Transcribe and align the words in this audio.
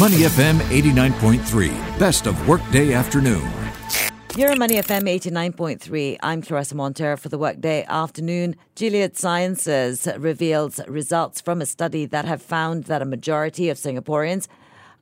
Money 0.00 0.20
FM 0.20 0.56
89.3, 0.70 1.98
best 1.98 2.26
of 2.26 2.48
workday 2.48 2.94
afternoon. 2.94 3.42
On 3.42 4.58
Money 4.58 4.76
FM 4.76 5.02
89.3, 5.02 6.16
I'm 6.22 6.40
Claressa 6.40 6.72
Monteiro 6.72 7.18
for 7.18 7.28
the 7.28 7.36
Workday 7.36 7.84
Afternoon. 7.84 8.56
Gilead 8.76 9.18
Sciences 9.18 10.08
reveals 10.16 10.80
results 10.88 11.42
from 11.42 11.60
a 11.60 11.66
study 11.66 12.06
that 12.06 12.24
have 12.24 12.40
found 12.40 12.84
that 12.84 13.02
a 13.02 13.04
majority 13.04 13.68
of 13.68 13.76
Singaporeans 13.76 14.48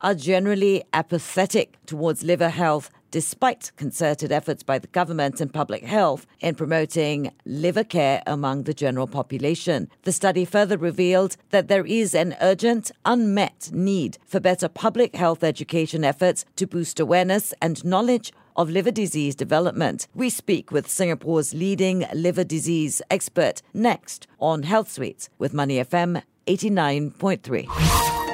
are 0.00 0.16
generally 0.16 0.82
apathetic 0.92 1.76
towards 1.86 2.24
liver 2.24 2.48
health 2.48 2.90
despite 3.10 3.72
concerted 3.76 4.32
efforts 4.32 4.62
by 4.62 4.78
the 4.78 4.86
government 4.88 5.40
and 5.40 5.52
public 5.52 5.84
health 5.84 6.26
in 6.40 6.54
promoting 6.54 7.32
liver 7.44 7.84
care 7.84 8.22
among 8.26 8.64
the 8.64 8.74
general 8.74 9.06
population. 9.06 9.88
The 10.02 10.12
study 10.12 10.44
further 10.44 10.78
revealed 10.78 11.36
that 11.50 11.68
there 11.68 11.86
is 11.86 12.14
an 12.14 12.36
urgent, 12.40 12.90
unmet 13.04 13.70
need 13.72 14.18
for 14.26 14.40
better 14.40 14.68
public 14.68 15.16
health 15.16 15.42
education 15.44 16.04
efforts 16.04 16.44
to 16.56 16.66
boost 16.66 17.00
awareness 17.00 17.54
and 17.60 17.84
knowledge 17.84 18.32
of 18.56 18.68
liver 18.68 18.90
disease 18.90 19.34
development. 19.34 20.08
We 20.14 20.30
speak 20.30 20.72
with 20.72 20.88
Singapore's 20.88 21.54
leading 21.54 22.06
liver 22.12 22.44
disease 22.44 23.00
expert 23.08 23.62
next 23.72 24.26
on 24.40 24.64
Health 24.64 24.90
Suites 24.90 25.30
with 25.38 25.54
Money 25.54 25.76
FM 25.76 26.22
89.3. 26.46 27.66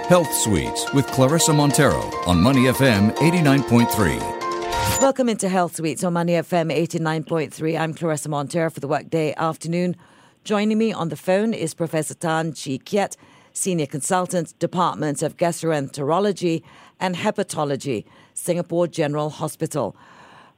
Health 0.06 0.32
Suites 0.32 0.93
with 0.93 1.06
Claressa 1.09 1.54
Monteiro 1.54 2.02
on 2.27 2.41
Money 2.41 2.65
FM 2.65 3.15
89.3. 3.16 4.43
Welcome 5.00 5.28
into 5.28 5.48
Health 5.48 5.76
Suites 5.76 6.02
on 6.02 6.14
Money 6.14 6.32
FM 6.32 6.72
89.3. 6.72 7.78
I'm 7.78 7.94
Claressa 7.94 8.28
Monteiro 8.28 8.72
for 8.72 8.80
the 8.80 8.88
Workday 8.88 9.34
Afternoon. 9.36 9.96
Joining 10.44 10.78
me 10.78 10.92
on 10.92 11.10
the 11.10 11.16
phone 11.16 11.52
is 11.52 11.74
Professor 11.74 12.14
Tan 12.14 12.54
Chee 12.54 12.78
Kiat, 12.78 13.16
Senior 13.52 13.86
Consultant, 13.86 14.58
Department 14.58 15.22
of 15.22 15.36
Gastroenterology 15.36 16.62
and 17.00 17.16
Hepatology, 17.16 18.04
Singapore 18.32 18.86
General 18.86 19.30
Hospital. 19.30 19.95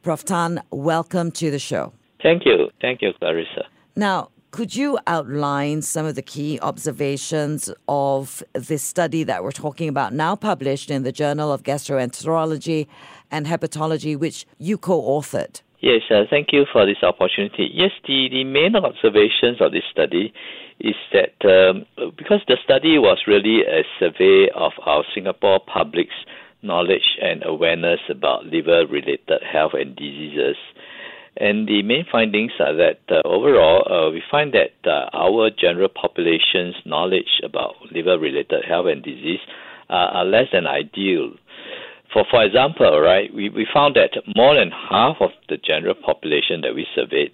Prof. 0.02 0.24
Tan, 0.24 0.62
welcome 0.70 1.32
to 1.32 1.50
the 1.50 1.58
show. 1.58 1.92
Thank 2.22 2.44
you. 2.46 2.70
Thank 2.80 3.02
you, 3.02 3.12
Claressa. 3.20 3.64
Now, 3.96 4.30
could 4.52 4.74
you 4.74 4.98
outline 5.06 5.82
some 5.82 6.06
of 6.06 6.14
the 6.14 6.22
key 6.22 6.58
observations 6.60 7.70
of 7.88 8.42
this 8.54 8.82
study 8.82 9.22
that 9.24 9.42
we're 9.42 9.52
talking 9.52 9.88
about 9.88 10.14
now 10.14 10.34
published 10.34 10.90
in 10.90 11.02
the 11.02 11.12
Journal 11.12 11.52
of 11.52 11.62
Gastroenterology 11.62 12.86
and 13.30 13.46
Hepatology, 13.46 14.18
which 14.18 14.46
you 14.58 14.78
co 14.78 15.00
authored. 15.00 15.62
Yes, 15.80 16.02
uh, 16.10 16.22
thank 16.28 16.52
you 16.52 16.64
for 16.72 16.86
this 16.86 17.02
opportunity. 17.02 17.68
Yes, 17.72 17.90
the, 18.06 18.28
the 18.30 18.44
main 18.44 18.74
observations 18.76 19.60
of 19.60 19.72
this 19.72 19.84
study 19.90 20.32
is 20.80 20.94
that 21.12 21.36
um, 21.44 21.84
because 22.16 22.40
the 22.48 22.56
study 22.64 22.98
was 22.98 23.18
really 23.26 23.60
a 23.62 23.82
survey 24.00 24.48
of 24.54 24.72
our 24.84 25.04
Singapore 25.14 25.60
public's 25.60 26.14
knowledge 26.62 27.16
and 27.22 27.42
awareness 27.44 28.00
about 28.10 28.46
liver 28.46 28.86
related 28.90 29.42
health 29.42 29.72
and 29.74 29.94
diseases. 29.96 30.56
And 31.36 31.68
the 31.68 31.82
main 31.82 32.06
findings 32.10 32.52
are 32.58 32.74
that 32.74 33.00
uh, 33.10 33.20
overall, 33.26 33.84
uh, 33.86 34.10
we 34.10 34.22
find 34.30 34.54
that 34.54 34.72
uh, 34.90 35.10
our 35.14 35.50
general 35.50 35.88
population's 35.88 36.74
knowledge 36.86 37.40
about 37.44 37.74
liver 37.92 38.18
related 38.18 38.64
health 38.66 38.86
and 38.86 39.02
disease 39.02 39.40
are 39.88 40.24
less 40.24 40.46
than 40.52 40.66
ideal. 40.66 41.32
For 42.16 42.24
for 42.30 42.42
example, 42.42 42.98
right, 42.98 43.28
we, 43.34 43.50
we 43.50 43.66
found 43.74 43.94
that 43.96 44.16
more 44.34 44.54
than 44.54 44.70
half 44.70 45.16
of 45.20 45.32
the 45.50 45.58
general 45.58 45.94
population 45.94 46.62
that 46.62 46.74
we 46.74 46.86
surveyed 46.94 47.30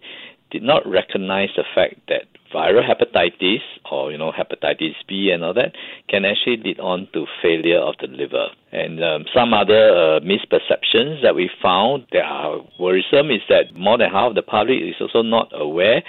did 0.50 0.64
not 0.64 0.82
recognize 0.84 1.50
the 1.54 1.62
fact 1.72 2.00
that 2.08 2.26
viral 2.52 2.82
hepatitis 2.82 3.62
or 3.88 4.10
you 4.10 4.18
know 4.18 4.32
hepatitis 4.32 4.94
B 5.08 5.30
and 5.32 5.44
all 5.44 5.54
that 5.54 5.76
can 6.08 6.24
actually 6.24 6.56
lead 6.56 6.80
on 6.80 7.06
to 7.12 7.26
failure 7.40 7.78
of 7.78 7.94
the 8.00 8.08
liver. 8.08 8.48
And 8.72 9.04
um, 9.04 9.24
some 9.32 9.54
other 9.54 10.18
uh, 10.18 10.20
misperceptions 10.20 11.22
that 11.22 11.36
we 11.36 11.48
found 11.62 12.06
that 12.10 12.24
are 12.24 12.58
worrisome 12.80 13.30
is 13.30 13.42
that 13.48 13.76
more 13.76 13.98
than 13.98 14.10
half 14.10 14.30
of 14.30 14.34
the 14.34 14.42
public 14.42 14.78
is 14.82 14.96
also 15.00 15.22
not 15.22 15.52
aware 15.54 16.02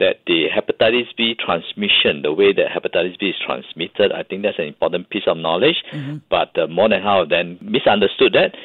that 0.00 0.20
the 0.26 0.46
hepatitis 0.50 1.14
B 1.16 1.36
transmission, 1.38 2.22
the 2.22 2.32
way 2.32 2.52
that 2.52 2.66
hepatitis 2.66 3.18
B 3.18 3.28
is 3.28 3.36
transmitted, 3.44 4.12
I 4.12 4.24
think 4.24 4.42
that's 4.42 4.58
an 4.58 4.64
important 4.66 5.10
piece 5.10 5.28
of 5.28 5.36
knowledge. 5.36 5.84
Mm-hmm. 5.92 6.16
But 6.28 6.58
uh, 6.58 6.66
more 6.66 6.88
than 6.88 7.02
half 7.02 7.28
then 7.28 7.58
misunderstood 7.62 8.32
that. 8.32 8.56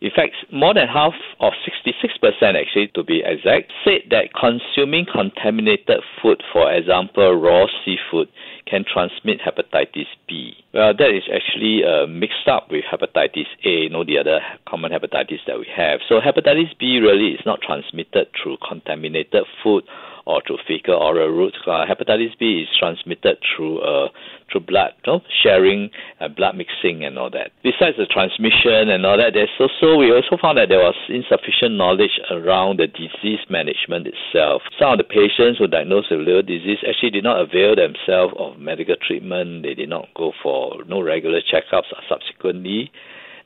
In 0.00 0.10
fact, 0.14 0.36
more 0.52 0.74
than 0.74 0.86
half 0.86 1.14
of 1.40 1.52
66% 1.66 2.54
actually 2.54 2.86
to 2.94 3.02
be 3.02 3.22
exact, 3.24 3.72
said 3.82 4.02
that 4.10 4.30
consuming 4.32 5.06
contaminated 5.10 6.02
food, 6.22 6.40
for 6.52 6.72
example, 6.72 7.34
raw 7.34 7.66
seafood, 7.84 8.28
can 8.64 8.84
transmit 8.84 9.40
hepatitis 9.40 10.06
B. 10.28 10.54
Well, 10.72 10.94
that 10.96 11.10
is 11.10 11.24
actually 11.34 11.82
uh, 11.82 12.06
mixed 12.06 12.46
up 12.46 12.70
with 12.70 12.84
hepatitis 12.84 13.46
A, 13.64 13.88
you 13.88 13.90
know, 13.90 14.04
the 14.04 14.18
other 14.18 14.38
common 14.68 14.92
hepatitis 14.92 15.40
that 15.48 15.58
we 15.58 15.66
have. 15.74 15.98
So 16.08 16.20
hepatitis 16.20 16.78
B 16.78 17.00
really 17.00 17.32
is 17.32 17.40
not 17.44 17.60
transmitted 17.60 18.28
through 18.40 18.58
contaminated 18.66 19.44
food 19.64 19.82
or 20.28 20.42
through 20.46 20.58
fecal 20.68 20.94
oral 20.94 21.32
route. 21.32 21.56
Uh, 21.66 21.88
hepatitis 21.88 22.38
B 22.38 22.68
is 22.68 22.68
transmitted 22.78 23.38
through 23.40 23.80
uh, 23.80 24.08
through 24.52 24.60
blood, 24.60 24.92
you 25.04 25.12
know, 25.12 25.20
sharing, 25.42 25.90
uh, 26.20 26.28
blood 26.28 26.54
mixing, 26.54 27.04
and 27.04 27.18
all 27.18 27.30
that. 27.30 27.50
Besides 27.64 27.96
the 27.96 28.06
transmission 28.06 28.92
and 28.92 29.04
all 29.04 29.16
that, 29.16 29.32
there's 29.32 29.50
also 29.58 29.96
we 29.96 30.12
also 30.12 30.36
found 30.40 30.58
that 30.58 30.68
there 30.68 30.84
was 30.84 30.94
insufficient 31.08 31.80
knowledge 31.80 32.20
around 32.30 32.78
the 32.78 32.86
disease 32.86 33.40
management 33.48 34.06
itself. 34.06 34.62
Some 34.78 34.92
of 34.92 34.98
the 35.00 35.08
patients 35.08 35.58
who 35.58 35.66
diagnosed 35.66 36.12
with 36.12 36.20
liver 36.20 36.44
disease 36.44 36.84
actually 36.86 37.10
did 37.16 37.24
not 37.24 37.40
avail 37.40 37.74
themselves 37.74 38.36
of 38.36 38.60
medical 38.60 38.96
treatment. 39.00 39.64
They 39.64 39.74
did 39.74 39.88
not 39.88 40.12
go 40.14 40.32
for 40.42 40.84
no 40.84 41.00
regular 41.00 41.40
checkups 41.40 41.88
subsequently. 42.08 42.92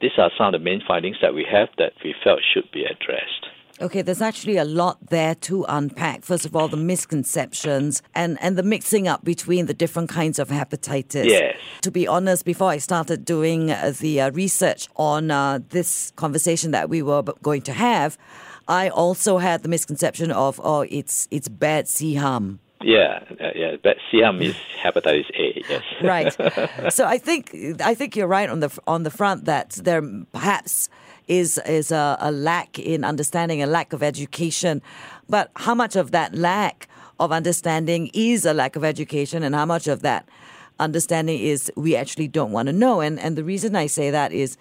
These 0.03 0.19
are 0.19 0.35
some 0.37 0.51
of 0.51 0.59
the 0.59 0.59
main 0.59 0.83
findings 0.83 1.23
that 1.23 1.33
we 1.33 1.47
have 1.47 1.69
that 1.79 1.93
we 2.03 2.13
felt 2.25 2.41
should 2.43 2.67
be 2.73 2.83
addressed. 2.83 3.52
Okay, 3.81 4.03
there's 4.03 4.23
actually 4.23 4.59
a 4.59 4.65
lot 4.65 4.99
there 5.09 5.35
to 5.37 5.65
unpack. 5.69 6.25
First 6.25 6.45
of 6.45 6.55
all, 6.55 6.69
the 6.69 6.77
misconceptions 6.77 8.03
and, 8.15 8.39
and 8.41 8.57
the 8.57 8.63
mixing 8.63 9.09
up 9.09 9.25
between 9.25 9.67
the 9.67 9.75
different 9.75 10.09
kinds 10.09 10.39
of 10.39 10.49
hepatitis. 10.49 11.25
Yes. 11.25 11.57
To 11.81 11.91
be 11.91 12.07
honest, 12.07 12.45
before 12.45 12.71
I 12.71 12.79
started 12.79 13.25
doing 13.25 13.71
uh, 13.71 13.93
the 13.99 14.21
uh, 14.21 14.31
research 14.33 14.89
on 14.97 15.31
uh, 15.31 15.61
this 15.71 16.13
conversation 16.17 16.71
that 16.73 16.89
we 16.89 17.03
were 17.03 17.23
going 17.43 17.63
to 17.63 17.73
have, 17.73 18.19
I 18.69 18.89
also 18.89 19.39
had 19.39 19.63
the 19.63 19.69
misconception 19.69 20.31
of, 20.31 20.61
oh, 20.63 20.83
it's 20.83 21.27
it's 21.31 21.49
bad 21.49 21.87
CHAM. 21.87 22.61
Yeah, 22.85 23.25
uh, 23.41 23.51
yeah. 23.55 23.77
But 23.83 23.97
CHAM 24.11 24.43
is 24.43 24.57
hepatitis 24.83 25.31
A. 25.39 25.65
Yes. 25.69 25.83
right. 26.03 26.93
So 26.93 27.07
I 27.07 27.19
think 27.19 27.55
I 27.81 27.95
think 27.95 28.17
you're 28.17 28.27
right 28.27 28.49
on 28.49 28.61
the 28.61 28.79
on 28.87 29.03
the 29.03 29.11
front 29.11 29.45
that 29.45 29.71
there 29.71 30.03
perhaps 30.33 30.89
is 31.29 31.59
is 31.67 31.91
a, 31.93 32.17
a 32.21 32.31
lack 32.31 32.79
in 32.79 33.05
understanding, 33.05 33.63
a 33.63 33.67
lack 33.67 33.93
of 33.93 34.03
education. 34.03 34.83
But 35.29 35.51
how 35.57 35.75
much 35.75 35.97
of 35.97 36.11
that 36.11 36.35
lack 36.35 36.89
of 37.21 37.33
understanding 37.33 38.11
is 38.13 38.45
a 38.45 38.53
lack 38.53 38.77
of 38.77 38.85
education, 38.85 39.43
and 39.43 39.55
how 39.55 39.67
much 39.67 39.87
of 39.87 40.03
that 40.03 40.29
understanding 40.79 41.39
is 41.39 41.71
we 41.77 41.95
actually 41.97 42.29
don't 42.29 42.53
want 42.53 42.67
to 42.67 42.73
know? 42.73 43.01
And 43.01 43.19
and 43.19 43.37
the 43.37 43.45
reason 43.45 43.77
I 43.77 43.87
say 43.87 44.11
that 44.11 44.33
is. 44.33 44.57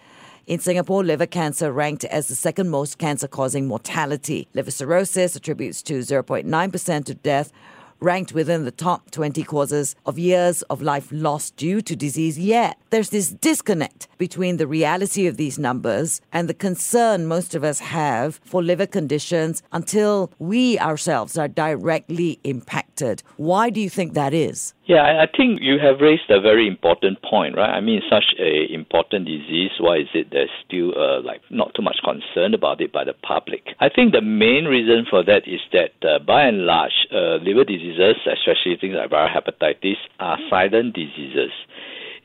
In 0.47 0.59
Singapore, 0.59 1.03
liver 1.03 1.27
cancer 1.27 1.71
ranked 1.71 2.03
as 2.05 2.27
the 2.27 2.35
second 2.35 2.69
most 2.69 2.97
cancer 2.97 3.27
causing 3.27 3.67
mortality. 3.67 4.47
Liver 4.55 4.71
cirrhosis 4.71 5.35
attributes 5.35 5.83
to 5.83 5.99
0.9% 5.99 7.09
of 7.09 7.23
death, 7.23 7.51
ranked 8.01 8.33
within 8.33 8.65
the 8.65 8.71
top 8.71 9.11
20 9.11 9.43
causes 9.43 9.95
of 10.05 10.17
years 10.17 10.63
of 10.63 10.81
life 10.81 11.07
lost 11.11 11.55
due 11.55 11.81
to 11.81 11.95
disease. 11.95 12.37
Yet, 12.37 12.77
there's 12.89 13.11
this 13.11 13.29
disconnect 13.29 14.07
between 14.17 14.57
the 14.57 14.67
reality 14.67 15.27
of 15.27 15.37
these 15.37 15.59
numbers 15.59 16.19
and 16.33 16.49
the 16.49 16.53
concern 16.53 17.27
most 17.27 17.53
of 17.53 17.63
us 17.63 17.79
have 17.79 18.39
for 18.43 18.63
liver 18.63 18.87
conditions 18.87 19.61
until 19.71 20.31
we 20.39 20.79
ourselves 20.79 21.37
are 21.37 21.47
directly 21.47 22.39
impacted. 22.43 23.21
Why 23.37 23.69
do 23.69 23.79
you 23.79 23.89
think 23.89 24.13
that 24.13 24.33
is? 24.33 24.73
Yeah, 24.85 25.23
I 25.23 25.27
think 25.37 25.59
you 25.61 25.79
have 25.79 26.01
raised 26.01 26.29
a 26.29 26.41
very 26.41 26.67
important 26.67 27.21
point, 27.21 27.55
right? 27.55 27.69
I 27.69 27.79
mean, 27.79 28.01
such 28.09 28.33
a 28.37 28.67
important 28.73 29.25
disease. 29.25 29.71
Why 29.79 29.99
is 29.99 30.07
it 30.13 30.27
there's 30.31 30.49
still 30.67 30.91
uh, 30.97 31.21
like 31.21 31.41
not 31.49 31.73
too 31.75 31.81
much 31.81 31.99
concern 32.03 32.53
about 32.53 32.81
it 32.81 32.91
by 32.91 33.05
the 33.05 33.13
public? 33.13 33.67
I 33.79 33.87
think 33.87 34.11
the 34.11 34.21
main 34.21 34.65
reason 34.65 35.05
for 35.09 35.23
that 35.23 35.47
is 35.47 35.61
that 35.71 35.93
uh, 36.03 36.19
by 36.19 36.43
and 36.43 36.65
large, 36.65 37.07
uh, 37.09 37.35
liver 37.35 37.63
diseases, 37.97 38.21
especially 38.25 38.77
things 38.79 38.95
like 38.95 39.09
viral 39.09 39.29
hepatitis, 39.29 39.97
are 40.19 40.37
silent 40.49 40.95
diseases 40.95 41.51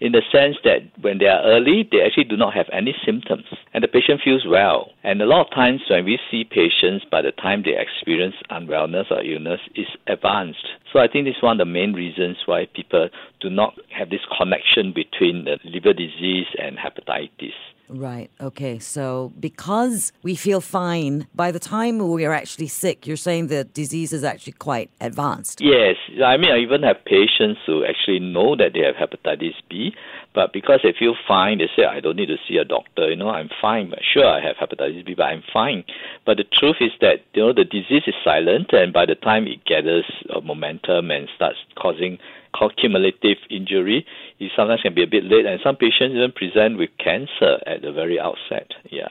in 0.00 0.12
the 0.12 0.22
sense 0.30 0.56
that 0.62 0.80
when 1.00 1.18
they 1.18 1.26
are 1.26 1.42
early, 1.42 1.88
they 1.90 2.02
actually 2.02 2.24
do 2.24 2.36
not 2.36 2.52
have 2.52 2.66
any 2.72 2.94
symptoms 3.04 3.44
and 3.72 3.82
the 3.82 3.88
patient 3.88 4.20
feels 4.22 4.44
well. 4.46 4.90
And 5.02 5.22
a 5.22 5.26
lot 5.26 5.46
of 5.46 5.54
times 5.54 5.80
when 5.88 6.04
we 6.04 6.18
see 6.30 6.44
patients, 6.44 7.06
by 7.10 7.22
the 7.22 7.32
time 7.32 7.62
they 7.64 7.76
experience 7.78 8.34
unwellness 8.50 9.10
or 9.10 9.22
illness, 9.22 9.60
is 9.74 9.86
advanced. 10.06 10.66
So 10.92 10.98
I 10.98 11.08
think 11.08 11.24
this 11.26 11.36
is 11.36 11.42
one 11.42 11.60
of 11.60 11.66
the 11.66 11.72
main 11.72 11.94
reasons 11.94 12.36
why 12.44 12.66
people 12.74 13.08
do 13.40 13.48
not 13.48 13.74
have 13.96 14.10
this 14.10 14.20
connection 14.36 14.92
between 14.94 15.44
the 15.44 15.58
liver 15.64 15.94
disease 15.94 16.46
and 16.60 16.76
hepatitis. 16.76 17.56
Right. 17.88 18.30
Okay. 18.40 18.78
So 18.78 19.32
because 19.38 20.12
we 20.22 20.34
feel 20.34 20.60
fine, 20.60 21.26
by 21.34 21.52
the 21.52 21.58
time 21.58 21.98
we 21.98 22.24
are 22.24 22.32
actually 22.32 22.68
sick, 22.68 23.06
you're 23.06 23.16
saying 23.16 23.46
the 23.48 23.64
disease 23.64 24.12
is 24.12 24.24
actually 24.24 24.54
quite 24.54 24.90
advanced. 25.00 25.60
Yes. 25.60 25.96
I 26.24 26.36
mean, 26.36 26.50
I 26.50 26.58
even 26.58 26.82
have 26.82 27.04
patients 27.04 27.60
who 27.66 27.84
actually 27.84 28.20
know 28.20 28.56
that 28.56 28.72
they 28.74 28.80
have 28.80 28.96
hepatitis 28.96 29.54
B, 29.70 29.94
but 30.34 30.52
because 30.52 30.80
they 30.82 30.94
feel 30.98 31.14
fine, 31.26 31.58
they 31.58 31.70
say, 31.76 31.84
I 31.84 32.00
don't 32.00 32.16
need 32.16 32.26
to 32.26 32.36
see 32.48 32.56
a 32.56 32.64
doctor. 32.64 33.08
You 33.08 33.16
know, 33.16 33.30
I'm 33.30 33.48
fine. 33.60 33.92
Sure, 34.12 34.26
I 34.26 34.40
have 34.40 34.56
hepatitis 34.56 35.06
B, 35.06 35.14
but 35.14 35.24
I'm 35.24 35.42
fine. 35.52 35.84
But 36.24 36.36
the 36.36 36.44
truth 36.44 36.76
is 36.80 36.90
that, 37.00 37.20
you 37.34 37.42
know, 37.42 37.52
the 37.54 37.64
disease 37.64 38.02
is 38.06 38.14
silent, 38.22 38.72
and 38.72 38.92
by 38.92 39.06
the 39.06 39.14
time 39.14 39.46
it 39.46 39.64
gathers 39.64 40.04
uh, 40.34 40.40
momentum 40.40 41.10
and 41.10 41.28
starts 41.34 41.58
causing 41.76 42.18
cumulative 42.80 43.38
injury, 43.50 44.06
it 44.38 44.52
sometimes 44.56 44.82
can 44.82 44.94
be 44.94 45.02
a 45.02 45.06
bit 45.06 45.24
late, 45.24 45.46
and 45.46 45.60
some 45.62 45.76
patients 45.76 46.14
even 46.14 46.32
present 46.32 46.78
with 46.78 46.90
cancer 46.98 47.58
at 47.66 47.82
the 47.82 47.92
very 47.92 48.18
outset. 48.18 48.72
Yeah. 48.90 49.08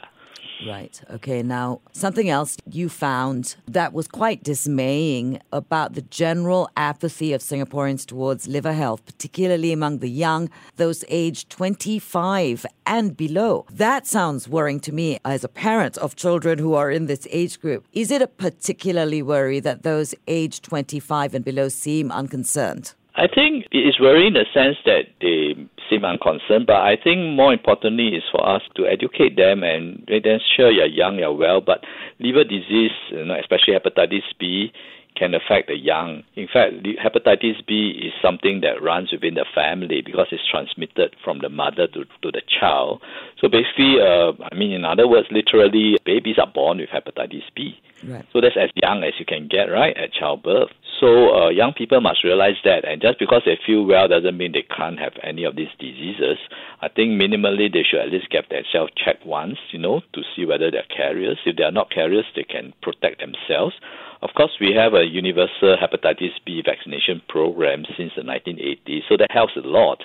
Right. 0.66 1.02
Okay. 1.10 1.44
Now, 1.44 1.82
something 1.92 2.30
else 2.30 2.58
you 2.70 2.90
found 2.90 3.56
that 3.68 3.94
was 3.94 4.08
quite 4.08 4.44
dismaying 4.44 5.42
about 5.52 5.94
the 5.94 6.02
general 6.02 6.70
apathy 6.78 7.34
of 7.34 7.42
Singaporeans 7.42 8.06
towards 8.06 8.48
liver 8.48 8.74
health, 8.74 9.06
particularly 9.06 9.72
among 9.74 10.00
the 10.00 10.10
young, 10.10 10.50
those 10.78 11.04
aged 11.10 11.50
25 11.50 12.66
and 12.86 13.18
below. 13.18 13.66
That 13.70 14.08
sounds 14.08 14.48
worrying 14.48 14.80
to 14.82 14.92
me 14.92 15.20
as 15.26 15.44
a 15.44 15.50
parent 15.50 15.98
of 15.98 16.16
children 16.16 16.60
who 16.60 16.74
are 16.74 16.90
in 16.90 17.08
this 17.08 17.28
age 17.32 17.60
group. 17.60 17.86
Is 17.92 18.12
it 18.12 18.22
a 18.22 18.28
particularly 18.28 19.22
worry 19.22 19.60
that 19.60 19.84
those 19.84 20.16
aged 20.28 20.64
25 20.64 21.36
and 21.36 21.46
below 21.46 21.70
seem 21.70 22.12
unconcerned? 22.12 22.94
I 23.18 23.28
think 23.28 23.68
it 23.72 23.78
is 23.78 24.00
worrying 24.00 24.28
in 24.28 24.34
the 24.34 24.46
sense 24.54 24.76
that 24.86 25.08
they 25.22 25.56
seem 25.90 26.04
unconcerned, 26.04 26.68
but 26.68 26.82
I 26.82 26.98
think 27.02 27.36
more 27.36 27.54
importantly 27.54 28.10
is 28.10 28.24
for 28.30 28.46
us 28.46 28.62
to 28.76 28.86
educate 28.86 29.38
them 29.38 29.64
and 29.64 30.04
make 30.10 30.24
them 30.24 30.40
sure 30.56 30.70
you're 30.70 30.86
young, 30.86 31.20
you're 31.20 31.34
well, 31.34 31.62
but 31.62 31.84
liver 32.20 32.44
disease, 32.44 32.92
you 33.12 33.24
know, 33.24 33.40
especially 33.40 33.74
hepatitis 33.74 34.24
B, 34.38 34.74
can 35.16 35.34
affect 35.34 35.68
the 35.70 35.78
young. 35.78 36.24
In 36.36 36.48
fact, 36.52 36.74
hepatitis 36.84 37.66
B 37.66 38.02
is 38.04 38.12
something 38.22 38.60
that 38.62 38.84
runs 38.84 39.14
within 39.14 39.36
the 39.36 39.46
family 39.56 40.02
because 40.06 40.28
it's 40.32 40.44
transmitted 40.52 41.16
from 41.24 41.40
the 41.40 41.48
mother 41.48 41.88
to, 41.88 42.04
to 42.04 42.32
the 42.32 42.42
child. 42.60 43.02
So 43.40 43.48
basically, 43.48 43.96
uh, 44.02 44.34
I 44.52 44.56
mean, 44.56 44.72
in 44.72 44.84
other 44.84 45.08
words, 45.08 45.28
literally, 45.32 45.96
babies 46.06 46.36
are 46.38 46.52
born 46.52 46.80
with 46.80 46.90
hepatitis 46.90 47.44
B. 47.56 47.80
Right. 48.04 48.26
So 48.34 48.42
that's 48.42 48.58
as 48.60 48.70
young 48.76 49.04
as 49.04 49.14
you 49.20 49.26
can 49.26 49.48
get, 49.48 49.72
right, 49.72 49.96
at 49.96 50.12
childbirth. 50.12 50.70
So 51.00 51.36
uh, 51.36 51.50
young 51.50 51.74
people 51.74 52.02
must 52.02 52.24
realize 52.24 52.56
that, 52.64 52.86
and 52.86 53.02
just 53.02 53.20
because 53.20 53.42
they 53.46 53.58
feel 53.66 53.86
well 53.86 54.08
doesn't 54.08 54.38
mean 54.38 54.52
they 54.52 54.66
can't 54.76 55.00
have 55.00 55.14
any 55.24 55.44
of 55.44 55.56
these 55.56 55.72
diseases. 55.80 56.38
I 56.82 56.88
think 56.88 57.20
minimally 57.20 57.72
they 57.72 57.84
should 57.84 58.00
at 58.00 58.12
least 58.12 58.30
get 58.30 58.50
themselves 58.50 58.92
checked 58.96 59.26
once, 59.26 59.58
you 59.72 59.80
know, 59.80 60.02
to 60.14 60.22
see 60.36 60.46
whether 60.46 60.72
they're 60.72 60.88
carriers. 60.96 61.40
If 61.46 61.58
they 61.58 61.64
are 61.64 61.72
not 61.72 61.90
carriers, 61.90 62.26
they 62.36 62.44
can 62.44 62.74
protect 62.82 63.20
themselves. 63.20 63.76
Of 64.22 64.30
course, 64.36 64.58
we 64.60 64.74
have 64.74 64.94
a 64.94 65.04
universal 65.04 65.76
hepatitis 65.76 66.34
B 66.46 66.62
vaccination 66.66 67.22
program 67.28 67.84
since 67.98 68.12
the 68.16 68.24
1980s, 68.24 69.02
so 69.10 69.18
that 69.18 69.30
helps 69.30 69.54
a 69.56 69.68
lot. 69.68 70.00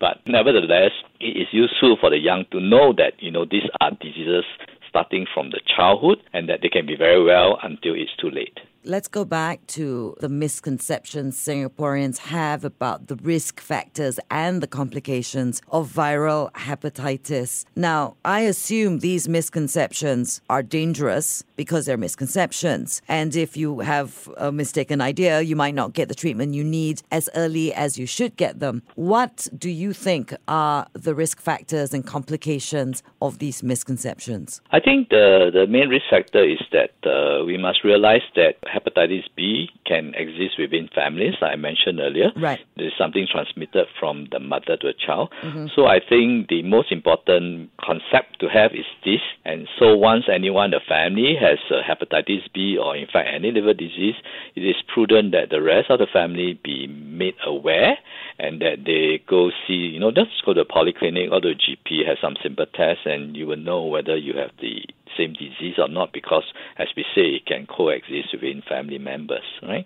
But 0.00 0.18
nevertheless, 0.26 0.92
it 1.20 1.36
is 1.36 1.48
useful 1.52 1.96
for 2.00 2.10
the 2.10 2.18
young 2.18 2.46
to 2.52 2.60
know 2.60 2.92
that 2.96 3.12
you 3.20 3.30
know 3.30 3.44
these 3.44 3.68
are 3.80 3.90
diseases 4.00 4.44
starting 4.90 5.24
from 5.32 5.50
the 5.50 5.60
childhood 5.76 6.18
and 6.34 6.48
that 6.48 6.58
they 6.62 6.68
can 6.68 6.84
be 6.84 6.96
very 6.96 7.24
well 7.24 7.58
until 7.62 7.94
it's 7.94 8.14
too 8.20 8.30
late. 8.30 8.58
Let's 8.84 9.08
go 9.08 9.26
back 9.26 9.66
to 9.78 10.16
the 10.20 10.30
misconceptions 10.30 11.36
Singaporeans 11.36 12.16
have 12.16 12.64
about 12.64 13.08
the 13.08 13.16
risk 13.16 13.60
factors 13.60 14.18
and 14.30 14.62
the 14.62 14.66
complications 14.66 15.60
of 15.68 15.92
viral 15.92 16.50
hepatitis. 16.52 17.66
Now, 17.76 18.16
I 18.24 18.40
assume 18.40 19.00
these 19.00 19.28
misconceptions 19.28 20.40
are 20.48 20.62
dangerous 20.62 21.44
because 21.56 21.84
they're 21.84 21.98
misconceptions. 21.98 23.02
And 23.06 23.36
if 23.36 23.54
you 23.54 23.80
have 23.80 24.30
a 24.38 24.50
mistaken 24.50 25.02
idea, 25.02 25.42
you 25.42 25.56
might 25.56 25.74
not 25.74 25.92
get 25.92 26.08
the 26.08 26.14
treatment 26.14 26.54
you 26.54 26.64
need 26.64 27.02
as 27.12 27.28
early 27.34 27.74
as 27.74 27.98
you 27.98 28.06
should 28.06 28.34
get 28.38 28.60
them. 28.60 28.82
What 28.94 29.46
do 29.58 29.68
you 29.68 29.92
think 29.92 30.34
are 30.48 30.86
the 30.94 31.14
risk 31.14 31.38
factors 31.38 31.92
and 31.92 32.06
complications 32.06 33.02
of 33.20 33.40
these 33.40 33.62
misconceptions? 33.62 34.62
I 34.70 34.80
think 34.80 35.10
the, 35.10 35.50
the 35.52 35.66
main 35.66 35.90
risk 35.90 36.06
factor 36.08 36.42
is 36.42 36.62
that 36.72 36.92
uh, 37.04 37.44
we 37.44 37.58
must 37.58 37.84
realize 37.84 38.22
that 38.36 38.54
hepatitis 38.70 39.24
B 39.36 39.68
can 39.86 40.14
exist 40.14 40.58
within 40.58 40.88
families, 40.94 41.34
like 41.40 41.52
I 41.52 41.56
mentioned 41.56 42.00
earlier. 42.00 42.30
Right. 42.36 42.60
There's 42.76 42.94
something 42.96 43.26
transmitted 43.30 43.86
from 43.98 44.28
the 44.30 44.38
mother 44.38 44.76
to 44.76 44.86
the 44.86 44.94
child. 44.94 45.32
Mm-hmm. 45.42 45.66
So 45.74 45.86
I 45.86 46.00
think 46.00 46.48
the 46.48 46.62
most 46.62 46.92
important 46.92 47.70
concept 47.80 48.40
to 48.40 48.48
have 48.48 48.72
is 48.72 48.86
this. 49.04 49.20
And 49.44 49.68
so 49.78 49.96
once 49.96 50.24
anyone 50.32 50.66
in 50.66 50.70
the 50.72 50.80
family 50.86 51.34
has 51.40 51.58
hepatitis 51.70 52.52
B 52.54 52.78
or 52.80 52.96
in 52.96 53.06
fact 53.06 53.28
any 53.32 53.50
liver 53.50 53.74
disease, 53.74 54.14
it 54.54 54.60
is 54.60 54.76
prudent 54.92 55.32
that 55.32 55.50
the 55.50 55.62
rest 55.62 55.90
of 55.90 55.98
the 55.98 56.06
family 56.12 56.58
be 56.62 56.86
made 56.86 57.34
aware 57.44 57.98
and 58.38 58.60
that 58.62 58.84
they 58.86 59.22
go 59.28 59.50
see, 59.66 59.74
you 59.92 60.00
know, 60.00 60.10
just 60.10 60.30
go 60.44 60.54
to 60.54 60.64
the 60.64 60.64
polyclinic 60.64 61.30
or 61.30 61.40
the 61.40 61.54
GP, 61.54 62.06
have 62.06 62.16
some 62.20 62.36
simple 62.42 62.66
tests, 62.66 63.02
and 63.04 63.36
you 63.36 63.46
will 63.46 63.56
know 63.56 63.84
whether 63.84 64.16
you 64.16 64.34
have 64.36 64.50
the 64.60 64.82
same 65.20 65.34
disease 65.34 65.76
or 65.76 65.88
not 65.88 66.12
because, 66.12 66.44
as 66.78 66.88
we 66.96 67.04
say, 67.14 67.36
it 67.36 67.46
can 67.46 67.66
coexist 67.66 68.32
within 68.32 68.62
family 68.66 68.98
members, 68.98 69.44
right? 69.62 69.84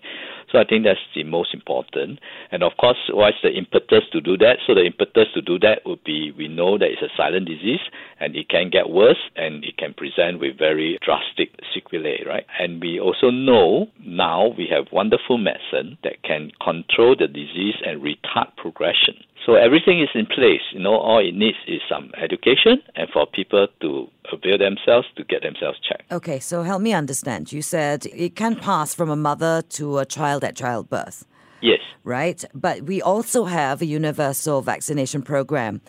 So 0.51 0.59
I 0.59 0.63
think 0.63 0.85
that's 0.85 0.99
the 1.13 1.23
most 1.23 1.53
important. 1.53 2.19
And 2.51 2.63
of 2.63 2.71
course, 2.79 2.97
what's 3.11 3.37
the 3.43 3.51
impetus 3.51 4.03
to 4.13 4.21
do 4.21 4.37
that? 4.37 4.57
So 4.65 4.73
the 4.73 4.85
impetus 4.85 5.27
to 5.33 5.41
do 5.41 5.59
that 5.59 5.81
would 5.85 6.03
be 6.03 6.31
we 6.37 6.47
know 6.47 6.77
that 6.77 6.87
it's 6.87 7.01
a 7.01 7.11
silent 7.17 7.47
disease 7.47 7.83
and 8.19 8.35
it 8.35 8.47
can 8.47 8.69
get 8.69 8.89
worse 8.89 9.19
and 9.35 9.63
it 9.65 9.77
can 9.77 9.93
present 9.93 10.39
with 10.39 10.57
very 10.57 10.97
drastic 11.03 11.49
sequelae, 11.73 12.23
right? 12.25 12.45
And 12.59 12.81
we 12.81 12.99
also 12.99 13.29
know 13.29 13.87
now 13.99 14.53
we 14.57 14.67
have 14.71 14.85
wonderful 14.91 15.37
medicine 15.37 15.97
that 16.03 16.23
can 16.23 16.51
control 16.63 17.15
the 17.17 17.27
disease 17.27 17.75
and 17.85 18.01
retard 18.01 18.55
progression. 18.57 19.15
So 19.45 19.55
everything 19.55 20.01
is 20.01 20.09
in 20.15 20.25
place. 20.25 20.61
You 20.71 20.79
know, 20.79 20.95
all 20.95 21.19
it 21.19 21.35
needs 21.35 21.57
is 21.67 21.81
some 21.89 22.11
education 22.17 22.81
and 22.95 23.09
for 23.13 23.27
people 23.27 23.67
to 23.81 24.07
avail 24.31 24.57
themselves 24.57 25.07
to 25.15 25.23
get 25.23 25.41
themselves 25.41 25.79
checked. 25.87 26.11
Okay, 26.11 26.39
so 26.39 26.63
help 26.63 26.81
me 26.81 26.93
understand. 26.93 27.51
You 27.51 27.61
said 27.61 28.05
it 28.07 28.35
can 28.35 28.55
pass 28.55 28.93
from 28.93 29.09
a 29.09 29.15
mother 29.15 29.61
to 29.69 29.99
a 29.99 30.05
child 30.05 30.43
at 30.43 30.55
childbirth. 30.55 31.25
Yes. 31.61 31.79
Right? 32.03 32.43
But 32.53 32.83
we 32.83 33.01
also 33.01 33.45
have 33.45 33.81
a 33.81 33.85
universal 33.85 34.61
vaccination 34.61 35.21
program. 35.21 35.81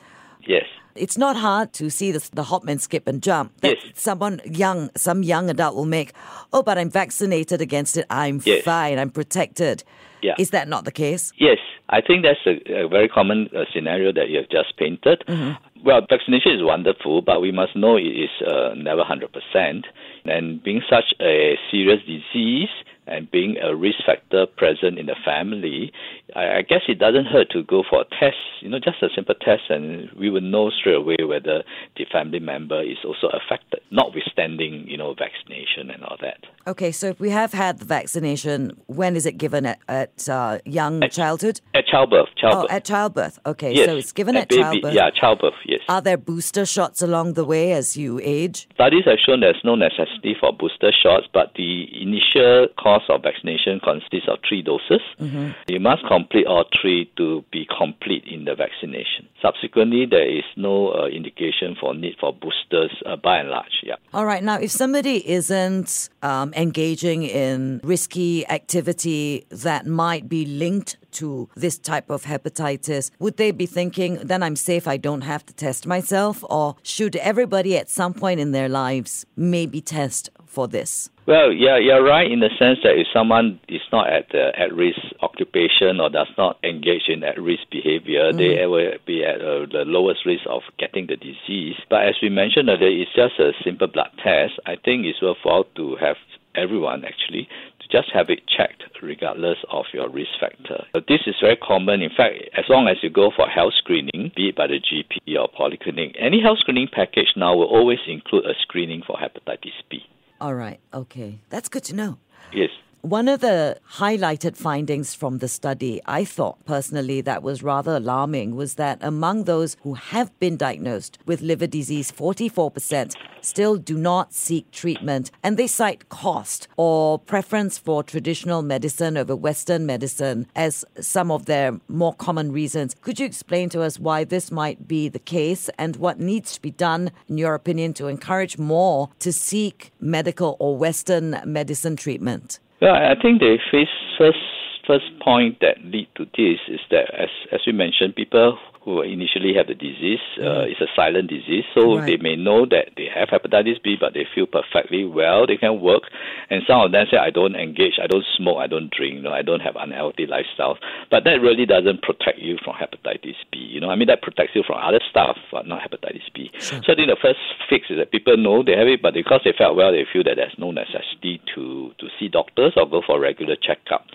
Yes. 0.47 0.65
It's 0.95 1.19
not 1.19 1.37
hard 1.37 1.75
to 1.75 1.91
see 1.91 2.11
the, 2.11 2.27
the 2.33 2.45
hop 2.45 2.67
and 2.67 2.81
skip 2.81 3.07
and 3.07 3.23
jump 3.23 3.53
that 3.61 3.77
yes. 3.85 3.93
someone 3.95 4.41
young, 4.47 4.91
some 4.97 5.23
young 5.23 5.51
adult 5.51 5.75
will 5.77 5.85
make. 5.85 6.13
Oh, 6.53 6.63
but 6.63 6.79
I'm 6.79 6.91
vaccinated 6.91 7.61
against 7.61 7.99
it. 7.99 8.07
I'm 8.09 8.41
yes. 8.45 8.65
fine. 8.65 8.99
I'm 8.99 9.11
protected. 9.11 9.85
Yeah. 10.23 10.35
Is 10.39 10.51
that 10.51 10.69
not 10.69 10.87
the 10.87 10.93
case? 10.93 11.33
Yes. 11.37 11.59
I 11.91 12.01
think 12.01 12.25
that's 12.25 12.41
a, 12.47 12.85
a 12.85 12.89
very 12.89 13.09
common 13.09 13.49
uh, 13.55 13.65
scenario 13.73 14.13
that 14.13 14.31
you 14.31 14.39
have 14.39 14.49
just 14.49 14.77
painted. 14.79 15.23
Mm-hmm. 15.29 15.66
Well, 15.85 16.01
vaccination 16.09 16.53
is 16.53 16.63
wonderful, 16.63 17.23
but 17.23 17.41
we 17.41 17.53
must 17.53 17.77
know 17.77 17.97
it 17.97 18.03
is 18.03 18.31
uh, 18.47 18.75
never 18.77 19.03
100%. 19.03 19.85
And 20.25 20.63
being 20.63 20.83
such 20.89 21.15
a 21.21 21.57
serious 21.71 22.01
disease, 22.07 22.69
and 23.07 23.31
being 23.31 23.57
a 23.59 23.75
risk 23.75 23.99
factor 24.05 24.47
present 24.47 24.99
in 24.99 25.07
the 25.07 25.17
family, 25.25 25.93
I, 26.35 26.59
I, 26.59 26.63
guess 26.63 26.83
it 26.89 26.99
doesn't 26.99 27.27
hurt 27.27 27.51
to 27.51 27.63
go 27.63 27.85
for 27.89 28.03
a 28.03 28.05
test, 28.05 28.37
you 28.61 28.69
know, 28.69 28.79
just 28.79 29.03
a 29.03 29.09
simple 29.15 29.35
test, 29.35 29.63
and 29.71 30.11
we 30.19 30.29
would 30.31 30.43
know 30.43 30.71
straight 30.71 30.97
away 30.97 31.17
whether 31.21 31.63
the 31.97 32.07
family 32.11 32.41
member 32.41 32.83
is 32.83 32.99
also 33.05 33.29
affected, 33.29 33.81
notwithstanding, 33.91 34.87
you 34.89 34.97
know, 34.97 35.15
vaccination 35.15 35.91
and 35.91 36.03
all 36.05 36.17
that. 36.21 36.39
Okay, 36.67 36.91
so 36.91 37.07
if 37.07 37.21
we 37.21 37.31
have 37.31 37.53
had 37.53 37.79
the 37.79 37.85
vaccination, 37.85 38.77
when 38.87 39.15
is 39.15 39.25
it 39.25 39.39
given 39.39 39.67
at, 39.67 39.79
at 39.89 40.29
uh, 40.29 40.59
young 40.65 41.03
at, 41.05 41.13
childhood? 41.13 41.61
At 41.75 41.87
childbirth. 41.87 42.29
childbirth. 42.37 42.71
Oh, 42.71 42.75
at 42.75 42.85
childbirth. 42.85 43.39
Okay, 43.47 43.73
yes. 43.73 43.87
so 43.87 43.97
it's 43.97 44.13
given 44.13 44.37
at, 44.37 44.43
at 44.43 44.49
baby, 44.49 44.63
childbirth. 44.63 44.95
Yeah, 44.95 45.11
childbirth, 45.11 45.55
yes. 45.65 45.81
Are 45.89 46.03
there 46.03 46.17
booster 46.17 46.67
shots 46.67 47.03
along 47.03 47.35
the 47.35 47.45
way 47.45 47.73
as 47.73 47.97
you 47.97 48.21
age? 48.23 48.69
Studies 48.75 49.05
have 49.07 49.19
shown 49.25 49.41
there's 49.41 49.63
no 49.65 49.77
necessity 49.77 50.35
for 50.39 50.53
booster 50.53 50.93
shots, 50.93 51.27
but 51.33 51.53
the 51.55 51.87
initial 52.03 52.67
course 52.97 53.09
of 53.15 53.23
vaccination 53.23 53.81
consists 53.81 54.29
of 54.29 54.39
three 54.49 54.63
doses. 54.63 55.01
Mm-hmm. 55.21 55.51
You 55.69 55.81
must 55.81 56.03
complete 56.07 56.47
all 56.47 56.65
three 56.81 57.11
to 57.17 57.45
be 57.53 57.67
complete 57.79 58.25
in 58.27 58.45
the 58.45 58.55
vaccination. 58.55 59.29
Subsequently, 59.43 60.07
there 60.07 60.29
is 60.29 60.45
no 60.57 60.93
uh, 60.93 61.07
indication 61.07 61.77
for 61.81 61.95
need 61.95 62.17
for 62.21 62.33
boosters 62.33 62.91
uh, 63.05 63.17
by 63.17 63.39
and 63.39 63.51
large. 63.51 63.83
Yeah. 63.83 63.97
All 64.15 64.25
right. 64.25 64.43
Now, 64.43 64.59
if 64.59 64.71
somebody 64.71 65.29
isn't 65.29 66.09
um, 66.23 66.53
engaging 66.55 67.23
in 67.23 67.81
risky 67.85 68.47
activity 68.49 69.47
that 69.51 69.87
might 69.87 70.29
be 70.29 70.45
linked 70.47 70.97
to 71.13 71.49
this 71.55 71.79
type 71.79 72.11
of 72.11 72.25
hepatitis, 72.25 73.11
would 73.19 73.37
they 73.37 73.51
be 73.51 73.67
thinking, 73.67 74.17
then 74.17 74.43
I'm 74.43 74.57
safe, 74.57 74.87
I 74.87 74.97
don't 74.97 75.23
have 75.23 75.45
to 75.47 75.55
test 75.55 75.87
myself? 75.87 76.45
Or 76.51 76.77
should 76.83 77.17
everybody 77.17 77.77
at 77.77 77.89
some 77.89 78.15
point 78.15 78.41
in 78.41 78.53
their 78.53 78.69
lives 78.69 79.25
maybe 79.37 79.81
test 79.81 80.31
for 80.47 80.69
this? 80.69 81.11
Well, 81.27 81.53
yeah, 81.53 81.77
you're 81.77 82.05
right 82.05 82.31
in 82.31 82.41
the 82.41 82.51
sense 82.59 82.79
that 82.85 82.95
if 82.95 83.09
someone 83.13 83.59
is 83.69 83.83
not 83.93 84.13
at 84.13 84.29
the 84.31 84.53
at-risk 84.57 84.99
occupation 85.21 86.01
or 86.01 86.09
does 86.09 86.31
not 86.39 86.59
engage 86.63 87.09
in 87.09 87.25
at-risk 87.25 87.69
behavior, 87.71 88.31
mm. 88.33 88.37
they 88.39 88.67
will 88.67 88.93
be 89.05 89.25
at 89.25 89.41
uh, 89.41 89.67
the 89.67 89.85
lowest 89.85 90.25
risk 90.25 90.45
of 90.49 90.63
getting 90.79 91.09
the 91.09 91.17
disease. 91.17 91.75
But 91.91 92.07
as 92.07 92.15
we 92.23 92.29
mentioned 92.29 92.69
earlier, 92.69 92.89
it's 92.89 93.11
just 93.15 93.41
a 93.41 93.53
simple 93.65 93.89
blood 93.89 94.11
test. 94.23 94.55
I 94.67 94.77
think 94.77 95.05
it's 95.05 95.21
worthwhile 95.21 95.65
to 95.77 95.97
have 95.97 96.17
everyone 96.55 97.05
actually 97.05 97.49
to 97.81 97.89
just 97.91 98.11
have 98.13 98.31
it 98.31 98.41
checked 98.49 98.83
regardless 99.03 99.59
of 99.71 99.85
your 99.93 100.09
risk 100.09 100.31
factor. 100.41 100.85
This 101.09 101.21
is 101.27 101.35
very 101.41 101.57
common. 101.57 102.03
In 102.03 102.11
fact, 102.11 102.35
as 102.57 102.65
long 102.69 102.89
as 102.89 102.97
you 103.03 103.11
go 103.11 103.31
for 103.35 103.47
health 103.47 103.75
screening, 103.79 104.33
be 104.35 104.49
it 104.49 104.57
by 104.57 104.67
the 104.67 104.81
GP 104.81 105.39
or 105.39 105.49
polyclinic, 105.49 106.17
any 106.19 106.41
health 106.41 106.59
screening 106.61 106.89
package 106.91 107.33
now 107.37 107.55
will 107.55 107.67
always 107.67 107.99
include 108.07 108.47
a 108.47 108.55
screening 108.63 109.03
for 109.07 109.17
hepatitis 109.17 109.77
B. 109.91 110.03
All 110.41 110.55
right. 110.55 110.81
Okay. 110.93 111.41
That's 111.49 111.69
good 111.69 111.85
to 111.85 111.95
know. 111.95 112.19
Yes. 112.53 112.71
One 113.07 113.29
of 113.29 113.39
the 113.39 113.79
highlighted 113.99 114.57
findings 114.57 115.15
from 115.15 115.39
the 115.39 115.47
study, 115.47 116.01
I 116.07 116.25
thought 116.25 116.65
personally 116.65 117.21
that 117.21 117.41
was 117.41 117.63
rather 117.63 117.95
alarming, 117.95 118.57
was 118.57 118.75
that 118.75 118.99
among 119.01 119.45
those 119.45 119.77
who 119.83 119.95
have 119.95 120.37
been 120.41 120.57
diagnosed 120.57 121.17
with 121.25 121.41
liver 121.41 121.69
disease, 121.69 122.11
44% 122.11 123.15
still 123.43 123.77
do 123.77 123.97
not 123.97 124.35
seek 124.35 124.69
treatment. 124.73 125.31
And 125.45 125.57
they 125.57 125.69
cite 125.69 126.09
cost 126.09 126.67
or 126.77 127.21
preference 127.21 127.79
for 127.79 128.03
traditional 128.03 128.63
medicine 128.63 129.17
over 129.17 129.37
Western 129.37 129.87
medicine 129.87 130.49
as 130.57 130.85
some 131.01 131.31
of 131.31 131.47
their 131.47 131.79
more 131.87 132.13
common 132.13 132.51
reasons. 132.51 132.97
Could 133.03 133.21
you 133.21 133.27
explain 133.27 133.69
to 133.69 133.83
us 133.83 134.01
why 134.01 134.25
this 134.25 134.51
might 134.51 134.89
be 134.89 135.09
the 135.09 135.21
case 135.21 135.71
and 135.79 135.95
what 135.95 136.19
needs 136.19 136.55
to 136.55 136.61
be 136.61 136.73
done, 136.73 137.13
in 137.29 137.39
your 137.39 137.55
opinion, 137.55 137.95
to 137.95 138.09
encourage 138.09 138.59
more 138.59 139.11
to 139.21 139.33
seek 139.33 139.93
medical 140.01 140.57
or 140.59 140.77
Western 140.77 141.41
medicine 141.45 141.95
treatment? 141.95 142.59
Well, 142.81 142.95
I 142.95 143.15
think 143.21 143.41
they 143.41 143.59
face 143.71 143.89
first 144.19 144.39
first 144.87 145.07
point 145.21 145.61
that 145.61 145.83
lead 145.85 146.09
to 146.17 146.25
this 146.37 146.61
is 146.69 146.81
that, 146.91 147.13
as 147.15 147.29
as 147.53 147.61
we 147.67 147.73
mentioned, 147.73 148.15
people 148.15 148.59
who 148.87 149.03
initially 149.03 149.53
have 149.53 149.67
the 149.67 149.75
disease. 149.75 150.23
Uh, 150.39 150.63
mm. 150.63 150.71
it's 150.71 150.81
a 150.81 150.87
silent 150.95 151.29
disease, 151.29 151.67
so 151.75 151.99
right. 151.99 152.07
they 152.07 152.17
may 152.23 152.37
know 152.37 152.65
that 152.65 152.95
they 152.97 153.11
have 153.13 153.29
hepatitis 153.29 153.83
B, 153.83 153.97
but 153.99 154.15
they 154.15 154.25
feel 154.33 154.47
perfectly 154.47 155.05
well. 155.05 155.45
They 155.45 155.57
can 155.59 155.81
work, 155.83 156.07
and 156.51 156.63
some 156.71 156.81
of 156.81 156.93
them 156.93 157.05
say, 157.11 157.19
"I 157.19 157.31
don't 157.31 157.57
engage, 157.57 157.99
I 158.01 158.07
don't 158.07 158.25
smoke, 158.39 158.59
I 158.63 158.69
don't 158.69 158.89
drink, 158.89 159.17
you 159.19 159.23
know, 159.23 159.35
I 159.35 159.43
don't 159.43 159.59
have 159.59 159.75
unhealthy 159.75 160.27
lifestyle." 160.27 160.79
But 161.11 161.25
that 161.25 161.43
really 161.43 161.67
doesn't 161.67 162.03
protect 162.03 162.39
you 162.39 162.59
from 162.63 162.79
hepatitis 162.79 163.43
B. 163.51 163.59
You 163.59 163.81
know, 163.81 163.91
I 163.91 163.97
mean 163.97 164.07
that 164.07 164.23
protects 164.23 164.55
you 164.55 164.63
from 164.65 164.79
other 164.79 165.01
stuff, 165.11 165.37
but 165.51 165.67
not 165.67 165.83
hepatitis 165.83 166.31
B. 166.33 166.55
Sure. 166.61 166.79
So 166.87 166.93
I 166.93 166.95
think 166.95 167.11
the 167.11 167.19
first 167.21 167.43
fix 167.69 167.91
is 167.91 167.99
that 167.99 168.13
people 168.13 168.37
know 168.37 168.63
they 168.63 168.79
have 168.79 168.87
it, 168.87 169.03
but 169.03 169.15
because 169.15 169.41
they 169.43 169.53
felt 169.59 169.75
well, 169.75 169.91
they 169.91 170.07
feel 170.07 170.23
that 170.23 170.39
there's 170.39 170.55
no 170.59 170.71
necessity 170.71 171.43
to 171.57 171.91
to 171.99 172.07
see 172.21 172.29
doctors 172.29 172.75
or 172.77 172.87
go 172.89 173.03
for 173.05 173.19
regular 173.19 173.57
checkup. 173.59 174.07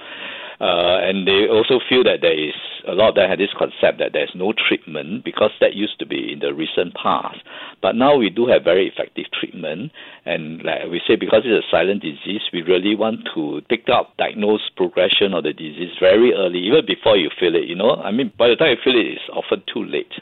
Uh, 0.62 1.02
and 1.02 1.28
they 1.28 1.48
also 1.50 1.80
feel 1.90 2.04
that 2.04 2.22
there 2.22 2.38
is 2.38 2.54
a 2.88 2.94
lot 2.94 3.16
them 3.16 3.28
have 3.28 3.40
this 3.40 3.50
concept 3.58 3.98
that 3.98 4.14
there's 4.14 4.32
no 4.36 4.54
treatment 4.54 5.26
because 5.26 5.50
that 5.60 5.74
used 5.74 5.98
to 5.98 6.06
be 6.06 6.34
in 6.34 6.40
the 6.40 6.54
recent 6.54 6.94
past. 6.94 7.42
But 7.82 7.96
now 7.96 8.16
we 8.16 8.30
do 8.30 8.46
have 8.46 8.64
very 8.64 8.88
effective 8.88 9.26
treatment, 9.34 9.92
and 10.24 10.62
like 10.62 10.86
we 10.92 11.02
say, 11.08 11.16
because 11.16 11.42
it's 11.46 11.66
a 11.66 11.72
silent 11.72 12.04
disease, 12.04 12.42
we 12.54 12.62
really 12.62 12.96
want 12.96 13.28
to 13.34 13.62
pick 13.70 13.90
up, 13.90 14.16
diagnose 14.18 14.70
progression 14.78 15.34
of 15.34 15.44
the 15.44 15.54
disease 15.54 15.98
very 16.00 16.32
early, 16.34 16.60
even 16.60 16.86
before 16.86 17.18
you 17.18 17.32
feel 17.40 17.56
it. 17.56 17.66
You 17.66 17.76
know, 17.76 17.96
I 17.96 18.12
mean, 18.12 18.32
by 18.38 18.48
the 18.48 18.56
time 18.56 18.78
you 18.78 18.84
feel 18.84 19.00
it, 19.00 19.18
it's 19.18 19.30
often 19.34 19.64
too 19.66 19.84
late. 19.84 20.14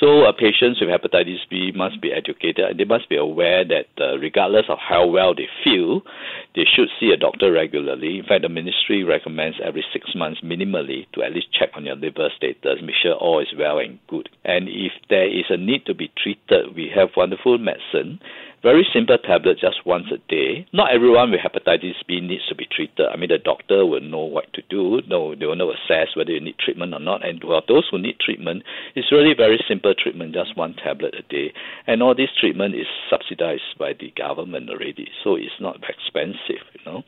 So, 0.00 0.24
uh, 0.24 0.32
patients 0.32 0.80
with 0.80 0.90
hepatitis 0.90 1.48
B 1.48 1.70
must 1.74 2.00
be 2.00 2.12
educated 2.12 2.64
and 2.64 2.80
they 2.80 2.84
must 2.84 3.08
be 3.08 3.16
aware 3.16 3.64
that 3.64 3.86
uh, 4.00 4.18
regardless 4.18 4.64
of 4.68 4.78
how 4.78 5.06
well 5.06 5.34
they 5.34 5.48
feel, 5.62 6.02
they 6.56 6.64
should 6.64 6.88
see 6.98 7.10
a 7.10 7.16
doctor 7.16 7.52
regularly. 7.52 8.18
In 8.18 8.24
fact, 8.24 8.42
the 8.42 8.48
ministry 8.48 9.04
recommends 9.04 9.56
every 9.64 9.84
six 9.92 10.10
months 10.14 10.40
minimally 10.42 11.06
to 11.12 11.22
at 11.22 11.32
least 11.32 11.52
check 11.52 11.70
on 11.76 11.84
your 11.84 11.94
liver 11.94 12.28
status, 12.36 12.82
make 12.82 12.96
sure 13.00 13.14
all 13.14 13.38
is 13.40 13.54
well 13.56 13.78
and 13.78 14.00
good. 14.08 14.28
And 14.44 14.68
if 14.68 14.92
there 15.10 15.28
is 15.28 15.46
a 15.48 15.56
need 15.56 15.86
to 15.86 15.94
be 15.94 16.10
treated, 16.20 16.74
we 16.74 16.90
have 16.94 17.10
wonderful 17.16 17.58
medicine 17.58 18.18
very 18.64 18.86
simple 18.94 19.18
tablet 19.18 19.58
just 19.60 19.84
once 19.84 20.06
a 20.10 20.16
day. 20.32 20.66
Not 20.72 20.90
everyone 20.90 21.30
with 21.30 21.40
hepatitis 21.40 22.00
B 22.08 22.18
needs 22.20 22.46
to 22.48 22.54
be 22.54 22.66
treated. 22.74 23.06
I 23.12 23.16
mean, 23.16 23.28
the 23.28 23.36
doctor 23.36 23.84
will 23.84 24.00
know 24.00 24.24
what 24.24 24.50
to 24.54 24.62
do. 24.70 25.02
No, 25.06 25.34
they 25.34 25.44
will 25.44 25.54
know 25.54 25.70
assess 25.70 26.16
whether 26.16 26.30
you 26.30 26.40
need 26.40 26.56
treatment 26.58 26.94
or 26.94 27.00
not. 27.00 27.28
And 27.28 27.44
well, 27.44 27.60
those 27.68 27.86
who 27.90 27.98
need 27.98 28.18
treatment, 28.18 28.62
it's 28.94 29.12
really 29.12 29.34
very 29.36 29.62
simple 29.68 29.94
treatment, 29.94 30.32
just 30.32 30.56
one 30.56 30.74
tablet 30.82 31.14
a 31.14 31.22
day. 31.30 31.52
And 31.86 32.02
all 32.02 32.14
this 32.14 32.30
treatment 32.40 32.74
is 32.74 32.86
subsidized 33.10 33.76
by 33.78 33.92
the 33.92 34.10
government 34.16 34.70
already, 34.70 35.08
so 35.22 35.36
it's 35.36 35.60
not 35.60 35.76
expensive, 35.86 36.64
you 36.72 36.80
know. 36.86 37.02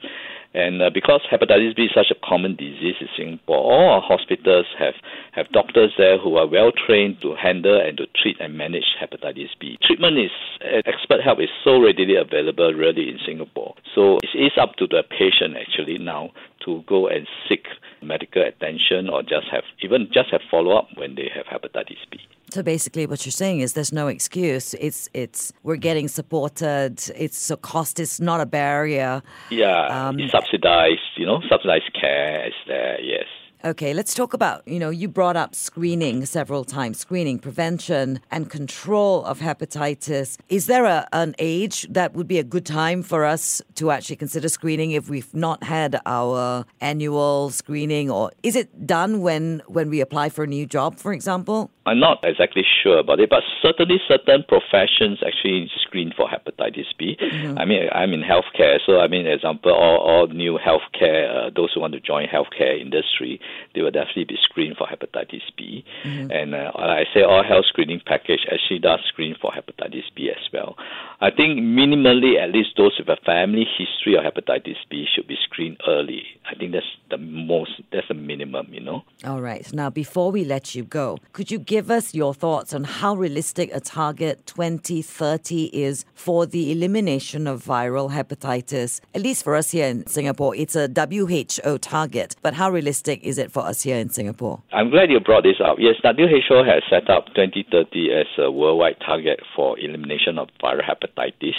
And 0.56 0.80
uh, 0.80 0.88
because 0.88 1.20
hepatitis 1.30 1.76
B 1.76 1.82
is 1.82 1.90
such 1.94 2.10
a 2.10 2.26
common 2.26 2.56
disease 2.56 2.96
in 2.98 3.08
Singapore, 3.14 3.58
all 3.58 3.90
our 3.92 4.00
hospitals 4.00 4.64
have, 4.78 4.94
have 5.32 5.52
doctors 5.52 5.92
there 5.98 6.16
who 6.16 6.36
are 6.36 6.46
well 6.46 6.72
trained 6.72 7.20
to 7.20 7.34
handle 7.36 7.78
and 7.78 7.98
to 7.98 8.06
treat 8.16 8.40
and 8.40 8.56
manage 8.56 8.96
hepatitis 8.98 9.50
B. 9.60 9.76
Treatment 9.82 10.16
is, 10.16 10.30
uh, 10.64 10.80
expert 10.86 11.20
help 11.22 11.40
is 11.40 11.50
so 11.62 11.78
readily 11.78 12.16
available 12.16 12.72
really 12.72 13.10
in 13.10 13.18
Singapore. 13.26 13.74
So 13.94 14.16
it 14.22 14.32
is 14.32 14.52
up 14.58 14.76
to 14.76 14.86
the 14.86 15.04
patient 15.10 15.60
actually 15.60 15.98
now 15.98 16.30
to 16.64 16.82
go 16.88 17.06
and 17.06 17.28
seek 17.46 17.66
medical 18.02 18.42
attention 18.42 19.10
or 19.10 19.22
just 19.22 19.48
have 19.52 19.64
even 19.82 20.08
just 20.10 20.30
have 20.30 20.40
follow 20.50 20.74
up 20.74 20.88
when 20.96 21.16
they 21.16 21.30
have 21.34 21.44
hepatitis 21.44 22.00
B. 22.10 22.18
So 22.56 22.62
basically, 22.62 23.04
what 23.06 23.26
you're 23.26 23.32
saying 23.32 23.60
is 23.60 23.74
there's 23.74 23.92
no 23.92 24.08
excuse. 24.08 24.72
It's 24.80 25.10
it's 25.12 25.52
we're 25.62 25.76
getting 25.76 26.08
supported. 26.08 27.02
It's 27.14 27.36
so 27.36 27.54
cost 27.54 28.00
is 28.00 28.18
not 28.18 28.40
a 28.40 28.46
barrier. 28.46 29.22
Yeah, 29.50 30.08
um, 30.08 30.18
subsidized. 30.30 31.18
You 31.18 31.26
know, 31.26 31.42
subsidized 31.50 31.92
care 31.92 32.46
is 32.46 32.54
there. 32.66 32.98
Yes. 33.02 33.26
Okay, 33.62 33.92
let's 33.92 34.14
talk 34.14 34.32
about, 34.32 34.66
you 34.66 34.78
know, 34.78 34.90
you 34.90 35.08
brought 35.08 35.36
up 35.36 35.54
screening 35.54 36.24
several 36.24 36.64
times, 36.64 36.98
screening, 36.98 37.38
prevention, 37.38 38.20
and 38.30 38.48
control 38.48 39.24
of 39.24 39.40
hepatitis. 39.40 40.38
Is 40.48 40.66
there 40.66 40.84
a, 40.84 41.06
an 41.12 41.34
age 41.38 41.86
that 41.90 42.14
would 42.14 42.28
be 42.28 42.38
a 42.38 42.44
good 42.44 42.64
time 42.64 43.02
for 43.02 43.24
us 43.24 43.60
to 43.74 43.90
actually 43.90 44.16
consider 44.16 44.48
screening 44.48 44.92
if 44.92 45.10
we've 45.10 45.34
not 45.34 45.64
had 45.64 46.00
our 46.06 46.64
annual 46.80 47.50
screening? 47.50 48.08
Or 48.10 48.30
is 48.42 48.56
it 48.56 48.86
done 48.86 49.20
when, 49.20 49.62
when 49.66 49.90
we 49.90 50.00
apply 50.00 50.28
for 50.28 50.44
a 50.44 50.46
new 50.46 50.64
job, 50.64 50.98
for 50.98 51.12
example? 51.12 51.70
I'm 51.86 52.00
not 52.00 52.18
exactly 52.24 52.64
sure 52.82 52.98
about 52.98 53.20
it, 53.20 53.30
but 53.30 53.42
certainly 53.62 53.96
certain 54.08 54.44
professions 54.48 55.20
actually 55.26 55.70
screen 55.86 56.12
for 56.16 56.28
hepatitis 56.28 56.90
B. 56.98 57.16
Mm-hmm. 57.20 57.58
I 57.58 57.64
mean, 57.64 57.88
I'm 57.92 58.12
in 58.12 58.22
healthcare, 58.22 58.78
so 58.84 58.98
I 59.00 59.08
mean, 59.08 59.26
example, 59.26 59.72
all, 59.72 59.98
all 59.98 60.26
new 60.26 60.58
healthcare, 60.58 61.46
uh, 61.46 61.50
those 61.54 61.72
who 61.72 61.80
want 61.80 61.94
to 61.94 62.00
join 62.00 62.26
healthcare 62.26 62.78
industry, 62.78 63.40
they 63.74 63.82
will 63.82 63.92
definitely 63.92 64.24
be 64.24 64.36
screened 64.42 64.76
for 64.76 64.86
hepatitis 64.86 65.46
B. 65.56 65.84
Mm-hmm. 66.04 66.30
And 66.30 66.54
uh, 66.54 66.72
I 66.74 67.04
say, 67.14 67.22
all 67.22 67.44
health 67.44 67.66
screening 67.68 68.00
package 68.04 68.40
actually 68.52 68.80
does 68.80 69.00
screen 69.08 69.36
for 69.40 69.52
hepatitis 69.52 70.10
B 70.14 70.30
as 70.30 70.42
well. 70.52 70.76
I 71.20 71.30
think 71.30 71.60
minimally, 71.60 72.42
at 72.42 72.50
least 72.50 72.70
those 72.76 72.98
with 72.98 73.08
a 73.08 73.16
family 73.24 73.64
history 73.78 74.16
of 74.16 74.24
hepatitis 74.24 74.76
B 74.90 75.06
should 75.14 75.28
be 75.28 75.36
screened 75.44 75.78
early. 75.88 76.22
I 76.50 76.54
think 76.56 76.72
that's 76.72 76.86
the 77.10 77.18
most, 77.18 77.70
that's 77.92 78.08
the 78.08 78.14
minimum, 78.26 78.66
you 78.70 78.80
know. 78.80 79.04
All 79.24 79.40
right. 79.40 79.72
Now, 79.72 79.90
before 79.90 80.30
we 80.30 80.44
let 80.44 80.74
you 80.74 80.82
go, 80.84 81.18
could 81.32 81.50
you 81.50 81.58
give 81.58 81.90
us 81.90 82.14
your 82.14 82.34
thoughts 82.34 82.74
on 82.74 82.84
how 82.84 83.14
realistic 83.14 83.70
a 83.72 83.80
target 83.80 84.46
2030 84.46 85.64
is 85.72 86.04
for 86.14 86.46
the 86.46 86.72
elimination 86.72 87.46
of 87.46 87.64
viral 87.64 88.10
hepatitis? 88.10 89.00
At 89.14 89.22
least 89.22 89.44
for 89.44 89.54
us 89.54 89.70
here 89.70 89.86
in 89.86 90.06
Singapore, 90.06 90.54
it's 90.56 90.76
a 90.76 90.88
WHO 90.88 91.78
target, 91.78 92.36
but 92.42 92.54
how 92.54 92.70
realistic 92.70 93.22
is 93.22 93.38
it 93.38 93.50
for 93.50 93.62
us 93.62 93.82
here 93.82 93.96
in 93.96 94.10
Singapore? 94.10 94.62
I'm 94.72 94.90
glad 94.90 95.10
you 95.10 95.20
brought 95.20 95.44
this 95.44 95.60
up. 95.64 95.76
Yes, 95.78 95.96
WHO 96.02 96.64
has 96.64 96.82
set 96.90 97.08
up 97.08 97.26
2030 97.34 98.12
as 98.12 98.26
a 98.38 98.50
worldwide 98.50 98.96
target 99.04 99.40
for 99.54 99.78
elimination 99.78 100.38
of 100.38 100.48
viral 100.62 100.82
hepatitis. 100.82 101.54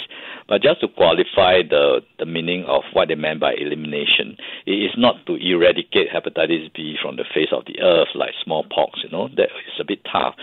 But 0.48 0.62
just 0.62 0.80
to 0.80 0.88
qualify 0.88 1.62
the, 1.68 2.00
the 2.18 2.26
meaning 2.26 2.64
of 2.66 2.82
what 2.92 3.08
they 3.08 3.14
meant 3.14 3.40
by 3.40 3.54
elimination, 3.54 4.36
it 4.66 4.72
is 4.72 4.92
not 4.96 5.26
to 5.26 5.36
eradicate 5.36 6.08
hepatitis 6.10 6.57
B 6.74 6.96
from 7.00 7.16
the 7.16 7.24
face 7.34 7.52
of 7.52 7.64
the 7.66 7.80
earth 7.80 8.08
like 8.14 8.34
smallpox, 8.42 9.00
you 9.02 9.10
know, 9.10 9.28
that 9.36 9.50
is 9.66 9.80
a 9.80 9.84
bit 9.84 10.00
tough. 10.10 10.34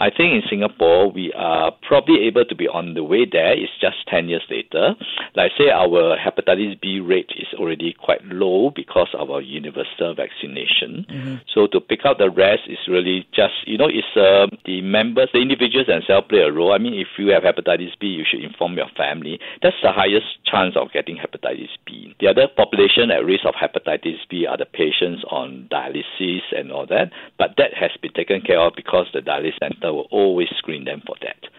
I 0.00 0.08
think 0.08 0.32
in 0.32 0.42
Singapore, 0.48 1.12
we 1.12 1.30
are 1.36 1.72
probably 1.86 2.24
able 2.24 2.46
to 2.46 2.54
be 2.54 2.66
on 2.66 2.94
the 2.94 3.04
way 3.04 3.26
there. 3.30 3.52
It's 3.52 3.72
just 3.78 4.08
10 4.08 4.28
years 4.28 4.42
later. 4.48 4.94
Like, 5.36 5.52
say, 5.58 5.68
our 5.68 6.16
hepatitis 6.16 6.80
B 6.80 7.00
rate 7.00 7.28
is 7.36 7.48
already 7.60 7.92
quite 7.92 8.24
low 8.24 8.72
because 8.74 9.08
of 9.12 9.30
our 9.30 9.42
universal 9.42 10.14
vaccination. 10.16 11.04
Mm-hmm. 11.04 11.34
So, 11.52 11.66
to 11.68 11.80
pick 11.80 12.06
up 12.08 12.16
the 12.16 12.30
rest 12.30 12.62
is 12.66 12.78
really 12.88 13.28
just, 13.34 13.52
you 13.66 13.76
know, 13.76 13.92
it's 13.92 14.08
uh, 14.16 14.48
the 14.64 14.80
members, 14.80 15.28
the 15.34 15.44
individuals 15.44 15.86
themselves 15.86 16.28
play 16.30 16.40
a 16.40 16.50
role. 16.50 16.72
I 16.72 16.78
mean, 16.78 16.94
if 16.94 17.08
you 17.18 17.28
have 17.36 17.42
hepatitis 17.42 17.92
B, 18.00 18.06
you 18.08 18.24
should 18.24 18.42
inform 18.42 18.80
your 18.80 18.88
family. 18.96 19.38
That's 19.60 19.76
the 19.82 19.92
highest 19.92 20.40
chance 20.46 20.76
of 20.80 20.92
getting 20.92 21.18
hepatitis 21.20 21.76
B. 21.84 22.16
The 22.20 22.28
other 22.28 22.48
population 22.48 23.10
at 23.10 23.26
risk 23.26 23.44
of 23.44 23.52
hepatitis 23.52 24.24
B 24.30 24.46
are 24.46 24.56
the 24.56 24.64
patients 24.64 25.24
on 25.30 25.68
dialysis 25.70 26.40
and 26.56 26.72
all 26.72 26.86
that, 26.86 27.12
but 27.36 27.54
that 27.58 27.74
has 27.76 27.90
been 28.00 28.12
taken 28.14 28.40
care 28.40 28.60
of 28.60 28.72
because 28.74 29.06
the 29.12 29.20
dialysis 29.20 29.60
center 29.60 29.89
will 29.92 30.08
always 30.10 30.48
screen 30.58 30.84
them 30.84 31.02
for 31.06 31.16
that. 31.22 31.50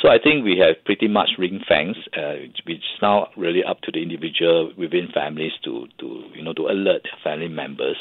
So 0.00 0.08
I 0.08 0.18
think 0.22 0.44
we 0.44 0.56
have 0.58 0.82
pretty 0.84 1.08
much 1.08 1.30
ring 1.38 1.60
fence, 1.68 1.96
uh, 2.16 2.48
which 2.66 2.78
is 2.78 3.02
now 3.02 3.28
really 3.36 3.62
up 3.62 3.82
to 3.82 3.92
the 3.92 4.02
individual 4.02 4.72
within 4.78 5.08
families 5.12 5.52
to, 5.64 5.86
to 5.98 6.24
you 6.34 6.42
know 6.42 6.54
to 6.54 6.68
alert 6.68 7.06
family 7.22 7.48
members. 7.48 7.96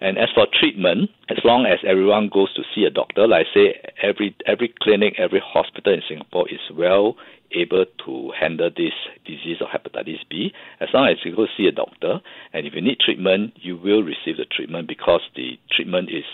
And 0.00 0.18
as 0.18 0.28
for 0.34 0.46
treatment, 0.52 1.10
as 1.30 1.38
long 1.44 1.64
as 1.64 1.78
everyone 1.86 2.28
goes 2.28 2.52
to 2.54 2.62
see 2.74 2.84
a 2.84 2.90
doctor, 2.90 3.26
like 3.26 3.46
I 3.50 3.54
say, 3.54 3.80
every 4.02 4.36
every 4.46 4.74
clinic, 4.82 5.14
every 5.16 5.40
hospital 5.42 5.94
in 5.94 6.02
Singapore 6.06 6.48
is 6.50 6.60
well 6.76 7.16
able 7.54 7.84
to 8.04 8.32
handle 8.38 8.70
this 8.76 8.92
disease 9.24 9.58
of 9.60 9.68
hepatitis 9.68 10.20
B. 10.28 10.52
As 10.80 10.88
long 10.92 11.08
as 11.08 11.16
you 11.24 11.34
go 11.34 11.46
see 11.56 11.66
a 11.66 11.72
doctor, 11.72 12.20
and 12.52 12.66
if 12.66 12.74
you 12.74 12.80
need 12.80 12.98
treatment, 12.98 13.52
you 13.56 13.76
will 13.76 14.02
receive 14.02 14.36
the 14.36 14.44
treatment 14.44 14.88
because 14.88 15.20
the 15.36 15.58
treatment 15.70 16.10
is 16.10 16.24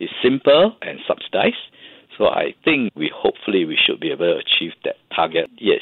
is 0.00 0.10
simple 0.22 0.76
and 0.82 0.98
subsidized. 1.06 1.62
So 2.18 2.26
I 2.26 2.54
think 2.64 2.92
we 2.94 3.10
hopefully 3.14 3.64
we 3.64 3.76
should 3.76 4.00
be 4.00 4.10
able 4.10 4.26
to 4.26 4.38
achieve 4.38 4.72
that 4.84 4.96
target. 5.14 5.50
Yes. 5.58 5.80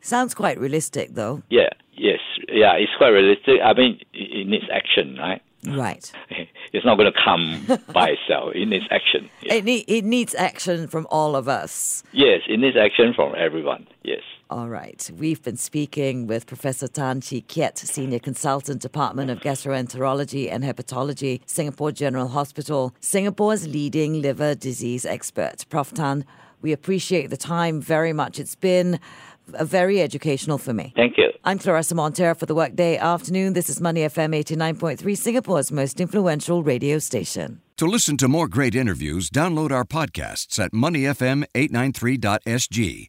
Sounds 0.00 0.34
quite 0.34 0.58
realistic, 0.58 1.14
though. 1.14 1.42
Yeah. 1.50 1.68
Yes. 1.94 2.20
Yeah. 2.48 2.72
It's 2.74 2.92
quite 2.96 3.08
realistic. 3.08 3.60
I 3.64 3.72
mean, 3.74 4.00
it, 4.12 4.46
needs 4.46 4.64
action, 4.72 5.16
right? 5.18 5.42
Right. 5.66 6.10
It's 6.70 6.84
not 6.84 6.96
going 6.98 7.10
to 7.10 7.18
come 7.24 7.66
by 7.94 8.10
itself. 8.16 8.52
It 8.54 8.66
needs 8.68 8.84
action. 8.90 9.30
Yeah. 9.40 9.54
It, 9.54 9.64
need, 9.64 9.84
it 9.88 10.04
needs 10.04 10.34
action 10.34 10.86
from 10.86 11.06
all 11.10 11.34
of 11.34 11.48
us. 11.48 12.02
Yes, 12.12 12.42
it 12.46 12.60
needs 12.60 12.76
action 12.76 13.14
from 13.14 13.34
everyone. 13.34 13.86
Yes. 14.02 14.20
All 14.50 14.70
right. 14.70 15.10
We've 15.14 15.42
been 15.42 15.58
speaking 15.58 16.26
with 16.26 16.46
Professor 16.46 16.88
Tan 16.88 17.20
Chee 17.20 17.42
Kiat, 17.42 17.76
Senior 17.76 18.18
Consultant, 18.18 18.80
Department 18.80 19.30
of 19.30 19.40
Gastroenterology 19.40 20.50
and 20.50 20.64
Hepatology, 20.64 21.42
Singapore 21.44 21.92
General 21.92 22.28
Hospital, 22.28 22.94
Singapore's 22.98 23.68
leading 23.68 24.22
liver 24.22 24.54
disease 24.54 25.04
expert. 25.04 25.66
Prof. 25.68 25.92
Tan, 25.92 26.24
we 26.62 26.72
appreciate 26.72 27.28
the 27.28 27.36
time 27.36 27.82
very 27.82 28.14
much. 28.14 28.38
It's 28.38 28.54
been 28.54 28.98
very 29.46 30.00
educational 30.00 30.56
for 30.56 30.72
me. 30.72 30.94
Thank 30.96 31.18
you. 31.18 31.30
I'm 31.44 31.58
Claressa 31.58 31.92
Monteiro 31.92 32.34
for 32.34 32.46
the 32.46 32.54
Workday 32.54 32.96
Afternoon. 32.96 33.52
This 33.52 33.68
is 33.68 33.82
Money 33.82 34.00
FM 34.00 34.34
89.3, 34.34 35.14
Singapore's 35.16 35.70
most 35.70 36.00
influential 36.00 36.62
radio 36.62 36.98
station. 36.98 37.60
To 37.76 37.86
listen 37.86 38.16
to 38.16 38.28
more 38.28 38.48
great 38.48 38.74
interviews, 38.74 39.28
download 39.28 39.72
our 39.72 39.84
podcasts 39.84 40.58
at 40.58 40.72
moneyfm893.sg 40.72 43.08